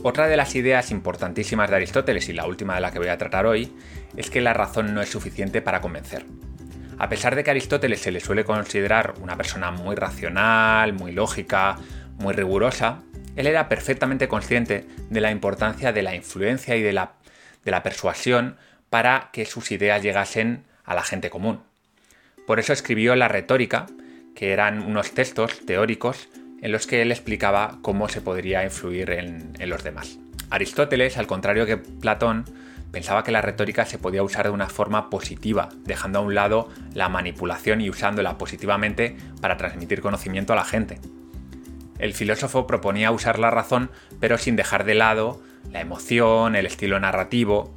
Otra 0.04 0.28
de 0.28 0.36
las 0.36 0.54
ideas 0.56 0.92
importantísimas 0.92 1.70
de 1.70 1.78
Aristóteles 1.78 2.28
y 2.28 2.34
la 2.34 2.46
última 2.46 2.76
de 2.76 2.82
la 2.82 2.92
que 2.92 3.00
voy 3.00 3.08
a 3.08 3.18
tratar 3.18 3.46
hoy 3.46 3.72
es 4.18 4.30
que 4.30 4.42
la 4.42 4.52
razón 4.52 4.94
no 4.94 5.02
es 5.02 5.08
suficiente 5.08 5.62
para 5.62 5.80
convencer. 5.80 6.26
A 6.98 7.08
pesar 7.08 7.38
de 7.38 7.46
que 7.46 7.52
a 7.52 7.54
Aristóteles 7.54 8.02
se 8.02 8.12
le 8.12 8.20
suele 8.20 8.44
considerar 8.44 9.14
una 9.22 9.38
persona 9.38 9.72
muy 9.72 9.96
racional, 9.96 10.92
muy 10.92 11.14
lógica, 11.14 11.78
muy 12.18 12.34
rigurosa, 12.34 13.04
él 13.36 13.48
era 13.48 13.70
perfectamente 13.70 14.28
consciente 14.28 14.86
de 15.10 15.22
la 15.22 15.32
importancia 15.32 15.92
de 15.92 16.04
la 16.04 16.16
influencia 16.16 16.76
y 16.76 16.82
de 16.82 16.94
la, 16.94 17.14
de 17.64 17.72
la 17.72 17.84
persuasión 17.84 18.58
para 18.90 19.30
que 19.34 19.46
sus 19.46 19.72
ideas 19.72 20.02
llegasen 20.02 20.64
a 20.84 20.96
la 20.96 21.04
gente 21.04 21.30
común. 21.30 21.62
Por 22.48 22.60
eso 22.60 22.74
escribió 22.74 23.16
la 23.16 23.28
retórica, 23.28 23.88
que 24.36 24.54
eran 24.54 24.82
unos 24.82 25.12
textos 25.12 25.66
teóricos 25.66 26.30
en 26.62 26.72
los 26.72 26.88
que 26.88 27.02
él 27.02 27.12
explicaba 27.12 27.80
cómo 27.82 28.08
se 28.10 28.22
podría 28.22 28.64
influir 28.64 29.10
en, 29.12 29.54
en, 29.60 29.70
los 29.70 29.84
demás. 29.84 30.18
Aristóteles, 30.50 31.18
al 31.18 31.28
contrario 31.28 31.66
que 31.66 31.78
Platón, 31.78 32.46
pensaba 32.92 33.24
que 33.24 33.32
la 33.32 33.42
retórica 33.42 33.86
se 33.86 33.98
podía 33.98 34.24
usar 34.24 34.46
de 34.46 34.52
una 34.52 34.70
forma 34.70 35.10
positiva, 35.10 35.70
dejando 35.84 36.20
a 36.20 36.22
un 36.22 36.36
lado 36.36 36.70
la 36.94 37.10
manipulación 37.10 37.82
y 37.82 37.90
usándola 37.90 38.38
positivamente 38.38 39.18
para 39.42 39.58
transmitir 39.58 40.02
conocimiento 40.02 40.54
a 40.54 40.56
la 40.56 40.66
gente. 40.66 41.00
El 42.00 42.14
filósofo 42.14 42.68
proponía 42.68 43.12
usar 43.12 43.40
la 43.40 43.52
razón, 43.52 43.90
pero 44.20 44.38
sin 44.38 44.56
dejar 44.56 44.84
de 44.84 44.96
lado 44.96 45.42
la 45.72 45.82
emoción, 45.82 46.56
el 46.56 46.66
estilo 46.66 47.00
narrativo, 47.00 47.74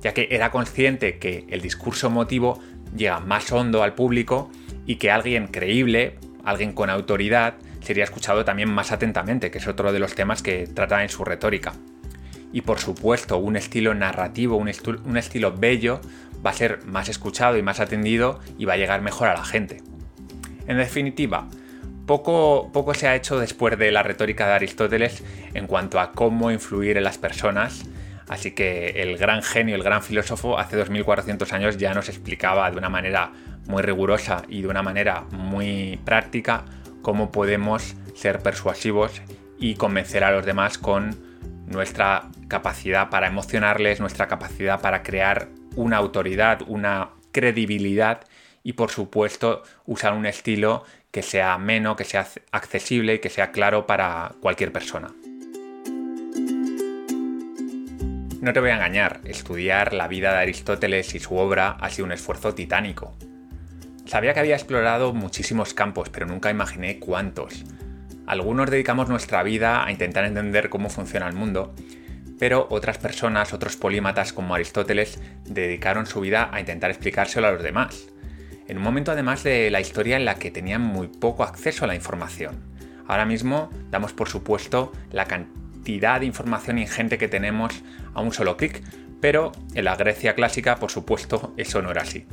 ya 0.00 0.14
que 0.14 0.28
era 0.30 0.50
consciente 0.50 1.18
que 1.18 1.44
el 1.48 1.60
discurso 1.60 2.06
emotivo 2.06 2.60
llega 2.96 3.20
más 3.20 3.50
hondo 3.52 3.82
al 3.82 3.94
público 3.94 4.50
y 4.86 4.96
que 4.96 5.10
alguien 5.10 5.48
creíble, 5.48 6.18
alguien 6.44 6.72
con 6.72 6.90
autoridad, 6.90 7.54
sería 7.80 8.04
escuchado 8.04 8.44
también 8.44 8.70
más 8.70 8.92
atentamente, 8.92 9.50
que 9.50 9.58
es 9.58 9.66
otro 9.66 9.92
de 9.92 9.98
los 9.98 10.14
temas 10.14 10.42
que 10.42 10.66
trata 10.66 11.02
en 11.02 11.08
su 11.08 11.24
retórica. 11.24 11.72
Y 12.52 12.62
por 12.62 12.78
supuesto, 12.78 13.36
un 13.38 13.56
estilo 13.56 13.94
narrativo, 13.94 14.56
un, 14.56 14.70
un 15.04 15.16
estilo 15.16 15.52
bello, 15.56 16.00
va 16.44 16.50
a 16.50 16.54
ser 16.54 16.84
más 16.86 17.08
escuchado 17.08 17.56
y 17.58 17.62
más 17.62 17.80
atendido 17.80 18.40
y 18.58 18.64
va 18.64 18.74
a 18.74 18.76
llegar 18.76 19.02
mejor 19.02 19.28
a 19.28 19.34
la 19.34 19.44
gente. 19.44 19.82
En 20.66 20.78
definitiva, 20.78 21.48
poco, 22.06 22.70
poco 22.72 22.94
se 22.94 23.08
ha 23.08 23.14
hecho 23.14 23.38
después 23.38 23.78
de 23.78 23.90
la 23.90 24.02
retórica 24.02 24.46
de 24.46 24.54
Aristóteles 24.54 25.22
en 25.54 25.66
cuanto 25.66 26.00
a 26.00 26.12
cómo 26.12 26.50
influir 26.50 26.96
en 26.96 27.04
las 27.04 27.18
personas, 27.18 27.84
así 28.28 28.52
que 28.52 29.02
el 29.02 29.18
gran 29.18 29.42
genio, 29.42 29.74
el 29.74 29.82
gran 29.82 30.02
filósofo, 30.02 30.58
hace 30.58 30.76
2400 30.76 31.52
años 31.52 31.76
ya 31.76 31.92
nos 31.94 32.08
explicaba 32.08 32.70
de 32.70 32.78
una 32.78 32.88
manera 32.88 33.32
muy 33.66 33.82
rigurosa 33.82 34.42
y 34.48 34.62
de 34.62 34.68
una 34.68 34.82
manera 34.82 35.22
muy 35.30 36.00
práctica 36.04 36.64
cómo 37.02 37.30
podemos 37.30 37.94
ser 38.14 38.38
persuasivos 38.40 39.20
y 39.58 39.74
convencer 39.74 40.24
a 40.24 40.30
los 40.30 40.46
demás 40.46 40.78
con 40.78 41.16
nuestra 41.66 42.28
capacidad 42.48 43.10
para 43.10 43.26
emocionarles, 43.26 44.00
nuestra 44.00 44.28
capacidad 44.28 44.80
para 44.80 45.02
crear 45.02 45.48
una 45.74 45.96
autoridad, 45.96 46.62
una 46.66 47.10
credibilidad 47.32 48.20
y 48.62 48.72
por 48.74 48.90
supuesto 48.90 49.62
usar 49.84 50.12
un 50.12 50.26
estilo 50.26 50.84
que 51.16 51.22
sea 51.22 51.54
ameno, 51.54 51.96
que 51.96 52.04
sea 52.04 52.28
accesible 52.52 53.14
y 53.14 53.18
que 53.20 53.30
sea 53.30 53.50
claro 53.50 53.86
para 53.86 54.34
cualquier 54.42 54.70
persona. 54.70 55.14
No 58.42 58.52
te 58.52 58.60
voy 58.60 58.68
a 58.68 58.74
engañar, 58.74 59.22
estudiar 59.24 59.94
la 59.94 60.08
vida 60.08 60.32
de 60.32 60.40
Aristóteles 60.40 61.14
y 61.14 61.18
su 61.18 61.34
obra 61.34 61.70
ha 61.80 61.88
sido 61.88 62.04
un 62.04 62.12
esfuerzo 62.12 62.54
titánico. 62.54 63.16
Sabía 64.04 64.34
que 64.34 64.40
había 64.40 64.56
explorado 64.56 65.14
muchísimos 65.14 65.72
campos, 65.72 66.10
pero 66.10 66.26
nunca 66.26 66.50
imaginé 66.50 66.98
cuántos. 66.98 67.64
Algunos 68.26 68.70
dedicamos 68.70 69.08
nuestra 69.08 69.42
vida 69.42 69.86
a 69.86 69.90
intentar 69.90 70.26
entender 70.26 70.68
cómo 70.68 70.90
funciona 70.90 71.26
el 71.26 71.34
mundo, 71.34 71.74
pero 72.38 72.66
otras 72.68 72.98
personas, 72.98 73.54
otros 73.54 73.78
polímatas 73.78 74.34
como 74.34 74.54
Aristóteles, 74.54 75.18
dedicaron 75.46 76.04
su 76.04 76.20
vida 76.20 76.50
a 76.52 76.60
intentar 76.60 76.90
explicárselo 76.90 77.46
a 77.46 77.52
los 77.52 77.62
demás. 77.62 78.06
En 78.68 78.78
un 78.78 78.82
momento 78.82 79.12
además 79.12 79.42
de 79.42 79.70
la 79.70 79.80
historia 79.80 80.16
en 80.16 80.24
la 80.24 80.36
que 80.36 80.50
tenían 80.50 80.82
muy 80.82 81.08
poco 81.08 81.44
acceso 81.44 81.84
a 81.84 81.88
la 81.88 81.94
información. 81.94 82.62
Ahora 83.06 83.24
mismo 83.24 83.70
damos 83.90 84.12
por 84.12 84.28
supuesto 84.28 84.92
la 85.12 85.26
cantidad 85.26 86.20
de 86.20 86.26
información 86.26 86.78
ingente 86.78 87.18
que 87.18 87.28
tenemos 87.28 87.82
a 88.14 88.20
un 88.20 88.32
solo 88.32 88.56
clic, 88.56 88.82
pero 89.20 89.52
en 89.74 89.84
la 89.84 89.96
Grecia 89.96 90.34
clásica 90.34 90.76
por 90.76 90.90
supuesto 90.90 91.54
eso 91.56 91.80
no 91.82 91.90
era 91.90 92.02
así. 92.02 92.26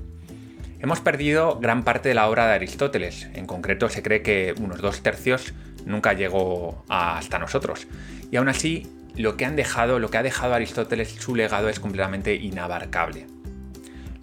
Hemos 0.80 1.00
perdido 1.00 1.60
gran 1.60 1.84
parte 1.84 2.10
de 2.10 2.16
la 2.16 2.28
obra 2.28 2.48
de 2.48 2.54
Aristóteles, 2.54 3.30
en 3.34 3.46
concreto 3.46 3.88
se 3.88 4.04
cree 4.04 4.22
que 4.22 4.54
unos 4.60 4.82
dos 4.82 5.02
tercios 5.02 5.54
nunca 5.86 6.14
llegó 6.14 6.84
hasta 6.90 7.40
nosotros. 7.40 7.88
Y 8.32 8.38
aún 8.38 8.50
así, 8.50 8.88
lo 9.16 9.38
que 9.38 9.46
han 9.46 9.56
dejado, 9.56 10.00
lo 10.00 10.10
que 10.10 10.18
ha 10.18 10.24
dejado 10.24 10.56
Aristóteles, 10.56 11.10
su 11.10 11.36
legado 11.36 11.70
es 11.70 11.80
completamente 11.80 12.36
inabarcable. 12.36 13.28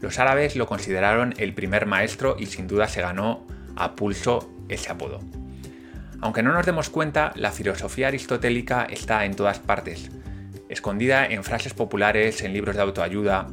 Los 0.00 0.19
árabes 0.19 0.57
lo 0.57 0.66
consideraron 0.66 1.35
el 1.37 1.52
primer 1.54 1.87
maestro 1.87 2.37
y 2.38 2.47
sin 2.47 2.66
duda 2.66 2.88
se 2.88 3.02
ganó 3.02 3.47
a 3.76 3.97
pulso 3.97 4.50
ese 4.69 4.90
apodo. 4.90 5.21
Aunque 6.23 6.42
no 6.42 6.52
nos 6.52 6.66
demos 6.66 6.90
cuenta, 6.90 7.33
la 7.35 7.50
filosofía 7.50 8.09
aristotélica 8.09 8.85
está 8.85 9.25
en 9.25 9.35
todas 9.35 9.59
partes, 9.59 10.11
escondida 10.69 11.26
en 11.26 11.45
frases 11.45 11.75
populares, 11.75 12.42
en 12.42 12.52
libros 12.52 12.76
de 12.76 12.83
autoayuda, 12.83 13.49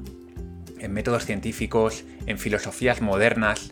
en 0.79 0.93
métodos 0.93 1.25
científicos, 1.25 2.03
en 2.25 2.37
filosofías 2.37 3.01
modernas. 3.01 3.71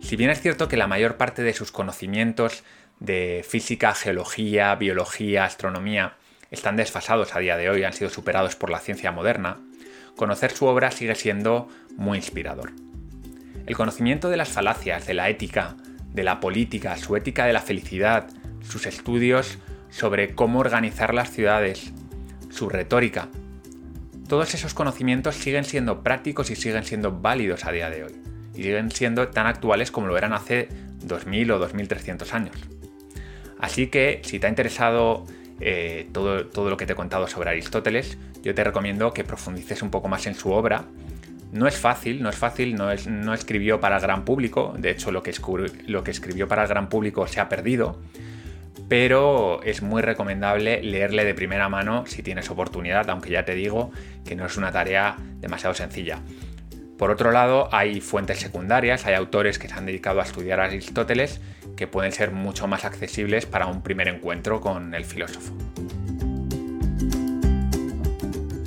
Si 0.00 0.16
bien 0.16 0.30
es 0.30 0.40
cierto 0.40 0.68
que 0.68 0.76
la 0.76 0.86
mayor 0.86 1.16
parte 1.16 1.42
de 1.42 1.54
sus 1.54 1.72
conocimientos 1.72 2.62
de 3.00 3.44
física, 3.48 3.94
geología, 3.94 4.74
biología, 4.74 5.44
astronomía 5.44 6.14
están 6.50 6.76
desfasados 6.76 7.34
a 7.34 7.40
día 7.40 7.56
de 7.56 7.70
hoy, 7.70 7.84
han 7.84 7.92
sido 7.94 8.10
superados 8.10 8.54
por 8.54 8.70
la 8.70 8.80
ciencia 8.80 9.12
moderna, 9.12 9.56
conocer 10.16 10.52
su 10.52 10.66
obra 10.66 10.90
sigue 10.90 11.14
siendo 11.14 11.68
muy 11.96 12.18
inspirador. 12.18 12.72
El 13.66 13.76
conocimiento 13.76 14.28
de 14.28 14.36
las 14.36 14.50
falacias, 14.50 15.06
de 15.06 15.14
la 15.14 15.28
ética, 15.28 15.76
de 16.12 16.22
la 16.22 16.40
política, 16.40 16.96
su 16.96 17.16
ética 17.16 17.46
de 17.46 17.52
la 17.52 17.60
felicidad, 17.60 18.28
sus 18.60 18.86
estudios 18.86 19.58
sobre 19.90 20.34
cómo 20.34 20.60
organizar 20.60 21.14
las 21.14 21.30
ciudades, 21.30 21.92
su 22.50 22.68
retórica, 22.68 23.28
todos 24.28 24.54
esos 24.54 24.72
conocimientos 24.72 25.34
siguen 25.34 25.64
siendo 25.64 26.02
prácticos 26.02 26.50
y 26.50 26.56
siguen 26.56 26.84
siendo 26.84 27.12
válidos 27.12 27.66
a 27.66 27.72
día 27.72 27.90
de 27.90 28.04
hoy. 28.04 28.12
Y 28.54 28.62
siguen 28.62 28.90
siendo 28.90 29.28
tan 29.28 29.46
actuales 29.46 29.90
como 29.90 30.06
lo 30.06 30.16
eran 30.16 30.32
hace 30.32 30.68
2000 31.02 31.50
o 31.50 31.58
2300 31.58 32.32
años. 32.32 32.56
Así 33.58 33.88
que 33.88 34.22
si 34.24 34.38
te 34.38 34.46
ha 34.46 34.50
interesado 34.50 35.26
eh, 35.60 36.08
todo, 36.12 36.46
todo 36.46 36.70
lo 36.70 36.76
que 36.76 36.86
te 36.86 36.94
he 36.94 36.96
contado 36.96 37.26
sobre 37.26 37.50
Aristóteles, 37.50 38.18
yo 38.42 38.54
te 38.54 38.64
recomiendo 38.64 39.12
que 39.12 39.24
profundices 39.24 39.82
un 39.82 39.90
poco 39.90 40.08
más 40.08 40.26
en 40.26 40.34
su 40.34 40.50
obra. 40.52 40.84
No 41.52 41.68
es 41.68 41.76
fácil, 41.76 42.22
no 42.22 42.28
es 42.28 42.36
fácil, 42.36 42.74
no, 42.74 42.90
es, 42.90 43.06
no 43.06 43.32
escribió 43.32 43.80
para 43.80 43.96
el 43.96 44.02
gran 44.02 44.24
público, 44.24 44.74
de 44.76 44.90
hecho 44.90 45.12
lo 45.12 45.22
que, 45.22 45.32
lo 45.86 46.02
que 46.02 46.10
escribió 46.10 46.48
para 46.48 46.62
el 46.62 46.68
gran 46.68 46.88
público 46.88 47.28
se 47.28 47.38
ha 47.38 47.48
perdido, 47.48 48.00
pero 48.88 49.62
es 49.62 49.80
muy 49.80 50.02
recomendable 50.02 50.82
leerle 50.82 51.24
de 51.24 51.32
primera 51.32 51.68
mano 51.68 52.06
si 52.06 52.22
tienes 52.24 52.50
oportunidad, 52.50 53.08
aunque 53.08 53.30
ya 53.30 53.44
te 53.44 53.54
digo 53.54 53.92
que 54.24 54.34
no 54.34 54.46
es 54.46 54.56
una 54.56 54.72
tarea 54.72 55.16
demasiado 55.40 55.74
sencilla. 55.74 56.20
Por 56.98 57.10
otro 57.10 57.32
lado, 57.32 57.68
hay 57.72 58.00
fuentes 58.00 58.38
secundarias, 58.38 59.06
hay 59.06 59.14
autores 59.14 59.58
que 59.58 59.68
se 59.68 59.74
han 59.74 59.86
dedicado 59.86 60.20
a 60.20 60.24
estudiar 60.24 60.60
a 60.60 60.64
Aristóteles 60.64 61.40
que 61.76 61.86
pueden 61.86 62.12
ser 62.12 62.30
mucho 62.30 62.66
más 62.66 62.84
accesibles 62.84 63.46
para 63.46 63.66
un 63.66 63.82
primer 63.82 64.08
encuentro 64.08 64.60
con 64.60 64.94
el 64.94 65.04
filósofo. 65.04 65.52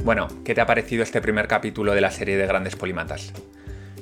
Bueno, 0.04 0.28
¿qué 0.46 0.56
te 0.56 0.62
ha 0.62 0.66
parecido 0.66 1.04
este 1.04 1.22
primer 1.22 1.48
capítulo 1.48 1.94
de 1.94 2.02
la 2.02 2.12
serie 2.12 2.38
de 2.38 2.48
grandes 2.48 2.76
polimatas? 2.76 3.34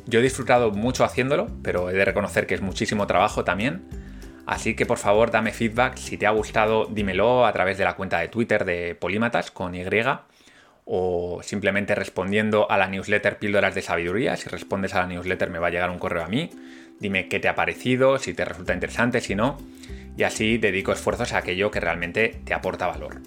Yo 0.05 0.19
he 0.19 0.23
disfrutado 0.23 0.71
mucho 0.71 1.03
haciéndolo, 1.03 1.47
pero 1.63 1.89
he 1.89 1.93
de 1.93 2.05
reconocer 2.05 2.45
que 2.45 2.53
es 2.53 2.61
muchísimo 2.61 3.07
trabajo 3.07 3.43
también. 3.43 3.83
Así 4.45 4.75
que 4.75 4.85
por 4.85 4.99
favor 4.99 5.31
dame 5.31 5.51
feedback, 5.51 5.97
si 5.97 6.17
te 6.17 6.27
ha 6.27 6.29
gustado 6.29 6.85
dímelo 6.85 7.45
a 7.45 7.53
través 7.53 7.79
de 7.79 7.85
la 7.85 7.95
cuenta 7.95 8.19
de 8.19 8.27
Twitter 8.27 8.65
de 8.65 8.93
Polímatas 8.93 9.49
con 9.49 9.73
Y 9.73 9.83
o 10.85 11.41
simplemente 11.41 11.95
respondiendo 11.95 12.69
a 12.69 12.77
la 12.77 12.87
newsletter 12.87 13.39
Píldoras 13.39 13.73
de 13.73 13.81
Sabiduría. 13.81 14.37
Si 14.37 14.47
respondes 14.47 14.93
a 14.93 14.99
la 14.99 15.07
newsletter 15.07 15.49
me 15.49 15.57
va 15.57 15.67
a 15.67 15.71
llegar 15.71 15.89
un 15.89 15.97
correo 15.97 16.23
a 16.23 16.27
mí. 16.27 16.51
Dime 16.99 17.27
qué 17.27 17.39
te 17.39 17.47
ha 17.47 17.55
parecido, 17.55 18.17
si 18.17 18.33
te 18.33 18.45
resulta 18.45 18.73
interesante, 18.73 19.21
si 19.21 19.35
no. 19.35 19.57
Y 20.17 20.23
así 20.23 20.57
dedico 20.57 20.91
esfuerzos 20.91 21.33
a 21.33 21.39
aquello 21.39 21.71
que 21.71 21.79
realmente 21.79 22.41
te 22.45 22.53
aporta 22.53 22.87
valor. 22.87 23.21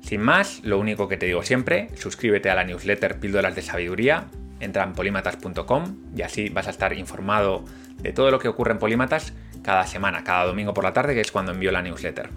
Sin 0.00 0.20
más, 0.20 0.60
lo 0.64 0.78
único 0.78 1.08
que 1.08 1.16
te 1.16 1.26
digo 1.26 1.42
siempre, 1.42 1.88
suscríbete 1.94 2.50
a 2.50 2.54
la 2.54 2.64
newsletter 2.64 3.20
Píldoras 3.20 3.54
de 3.54 3.62
Sabiduría, 3.62 4.26
entra 4.60 4.84
en 4.84 4.94
polímatas.com 4.94 5.96
y 6.16 6.22
así 6.22 6.48
vas 6.48 6.66
a 6.66 6.70
estar 6.70 6.92
informado 6.92 7.64
de 7.98 8.12
todo 8.12 8.30
lo 8.30 8.38
que 8.38 8.48
ocurre 8.48 8.72
en 8.72 8.78
Polímatas 8.78 9.32
cada 9.62 9.86
semana, 9.86 10.24
cada 10.24 10.44
domingo 10.44 10.74
por 10.74 10.84
la 10.84 10.92
tarde, 10.92 11.14
que 11.14 11.20
es 11.20 11.30
cuando 11.30 11.52
envío 11.52 11.70
la 11.70 11.82
newsletter. 11.82 12.30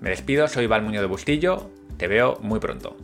Me 0.00 0.10
despido, 0.10 0.46
soy 0.46 0.66
Val 0.66 0.82
Muñoz 0.82 1.00
de 1.00 1.08
Bustillo, 1.08 1.70
te 1.96 2.06
veo 2.06 2.38
muy 2.42 2.60
pronto. 2.60 2.96